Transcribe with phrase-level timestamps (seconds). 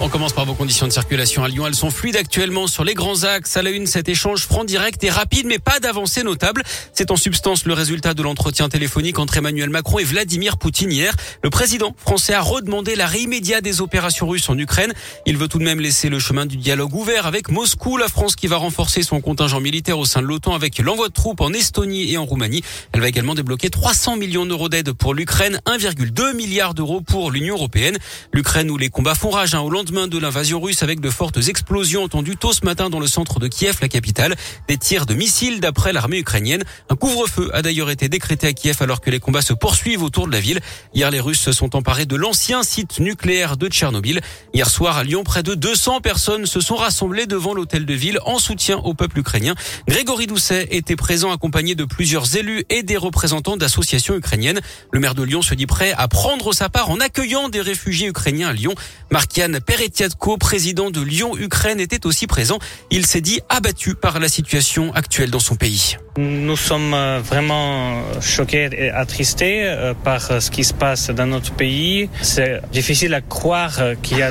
[0.00, 1.66] On commence par vos conditions de circulation à Lyon.
[1.68, 3.56] Elles sont fluides actuellement sur les grands axes.
[3.56, 6.62] À la une, cet échange franc direct et rapide, mais pas d'avancée notable.
[6.92, 11.14] C'est en substance le résultat de l'entretien téléphonique entre Emmanuel Macron et Vladimir Poutine hier.
[11.42, 14.92] Le président français a redemandé l'arrêt immédiat des opérations russes en Ukraine.
[15.26, 17.96] Il veut tout de même laisser le chemin du dialogue ouvert avec Moscou.
[17.96, 21.14] La France qui va renforcer son contingent militaire au sein de l'OTAN avec l'envoi de
[21.14, 22.62] troupes en Estonie et en Roumanie.
[22.92, 27.54] Elle va également débloquer 300 millions d'euros d'aide pour l'Ukraine, 1,2 milliard d'euros pour l'Union
[27.54, 27.96] européenne.
[28.32, 31.36] L'Ukraine où les combats font rage hein, au lendemain de l'invasion russe avec de fortes
[31.36, 34.34] explosions entendues tôt ce matin dans le centre de Kiev, la capitale.
[34.66, 36.64] Des tirs de missiles d'après l'armée ukrainienne.
[36.88, 40.26] Un couvre-feu a d'ailleurs été décrété à Kiev alors que les combats se poursuivent autour
[40.26, 40.60] de la ville.
[40.94, 44.22] Hier, les Russes se sont emparés de l'ancien site nucléaire de Tchernobyl.
[44.54, 48.18] Hier soir, à Lyon, près de 200 personnes se sont rassemblées devant l'hôtel de ville
[48.24, 49.54] en soutien au peuple ukrainien.
[49.86, 54.62] Grégory Doucet était présent accompagné de plusieurs élus et des représentants d'associations ukrainiennes.
[54.92, 58.08] Le maire de Lyon se dit prêt à prendre sa part en accueillant des réfugiés
[58.08, 58.74] ukrainiens à Lyon.
[59.10, 62.60] Markian Peretiatko, président de Lyon-Ukraine, était aussi présent.
[62.92, 65.96] Il s'est dit abattu par la situation actuelle dans son pays.
[66.16, 71.26] Nous sommes euh, vraiment choqués et attristés euh, par euh, ce qui se passe dans
[71.26, 72.08] notre pays.
[72.22, 74.30] C'est difficile à croire qu'il y a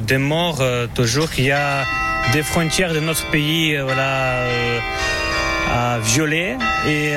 [0.00, 0.62] des morts
[0.94, 1.84] toujours, qu'il y a
[2.32, 4.46] des frontières de notre pays voilà,
[5.70, 6.56] à violer
[6.88, 7.12] et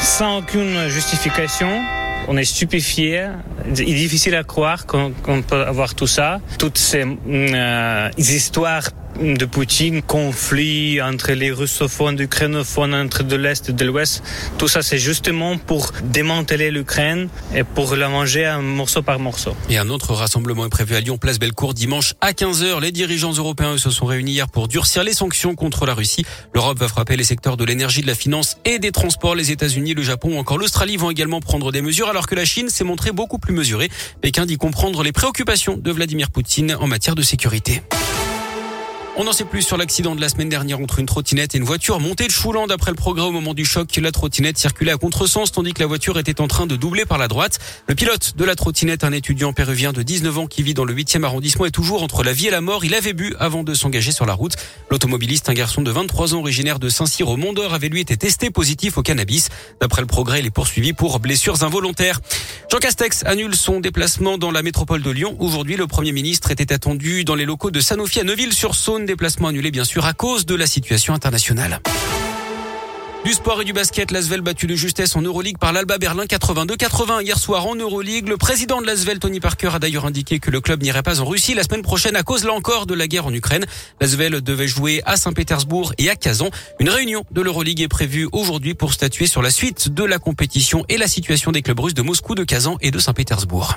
[0.00, 1.82] sans aucune justification
[2.28, 3.26] on est stupéfié.
[3.66, 6.40] Il est difficile à croire qu'on peut avoir tout ça.
[6.58, 8.88] Toutes ces euh, histoires
[9.20, 14.22] de Poutine, conflit entre les russophones, les ukrainophones, entre de l'Est et de l'Ouest.
[14.58, 19.54] Tout ça, c'est justement pour démanteler l'Ukraine et pour la manger un morceau par morceau.
[19.68, 22.80] Et un autre rassemblement est prévu à Lyon, place Bellecour, dimanche à 15h.
[22.80, 26.24] Les dirigeants européens se sont réunis hier pour durcir les sanctions contre la Russie.
[26.54, 29.34] L'Europe va frapper les secteurs de l'énergie, de la finance et des transports.
[29.34, 32.44] Les États-Unis, le Japon ou encore l'Australie vont également prendre des mesures alors que la
[32.44, 33.90] Chine s'est montrée beaucoup plus mesurée.
[34.20, 37.82] Pékin dit comprendre les préoccupations de Vladimir Poutine en matière de sécurité.
[39.20, 41.64] On n'en sait plus sur l'accident de la semaine dernière entre une trottinette et une
[41.64, 42.66] voiture montée de choulant.
[42.66, 45.86] D'après le progrès, au moment du choc, la trottinette circulait à contresens tandis que la
[45.86, 47.58] voiture était en train de doubler par la droite.
[47.86, 50.94] Le pilote de la trottinette, un étudiant péruvien de 19 ans qui vit dans le
[50.94, 52.82] 8e arrondissement, est toujours entre la vie et la mort.
[52.82, 54.56] Il avait bu avant de s'engager sur la route.
[54.90, 58.16] L'automobiliste, un garçon de 23 ans originaire de Saint-Cyr au Mont d'Or, avait lui été
[58.16, 59.50] testé positif au cannabis.
[59.82, 62.22] D'après le progrès, il est poursuivi pour blessures involontaires.
[62.72, 65.36] Jean Castex annule son déplacement dans la métropole de Lyon.
[65.40, 69.72] Aujourd'hui, le Premier ministre était attendu dans les locaux de Sanofi à Neuville-sur-Saône déplacement annulé
[69.72, 71.80] bien sûr à cause de la situation internationale.
[73.24, 77.22] Du sport et du basket, l'Asvel battu de justesse en Euroleague par l'Alba Berlin 82-80
[77.24, 78.28] hier soir en Euroleague.
[78.28, 81.24] Le président de l'Asvel, Tony Parker, a d'ailleurs indiqué que le club n'irait pas en
[81.24, 83.66] Russie la semaine prochaine à cause là encore de la guerre en Ukraine.
[84.00, 86.50] L'Asvel devait jouer à Saint-Pétersbourg et à Kazan.
[86.78, 90.84] Une réunion de l'Euroleague est prévue aujourd'hui pour statuer sur la suite de la compétition
[90.88, 93.76] et la situation des clubs russes de Moscou, de Kazan et de Saint-Pétersbourg.